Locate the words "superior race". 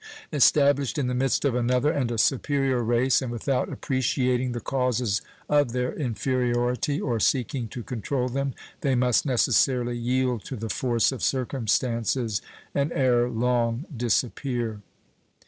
2.17-3.21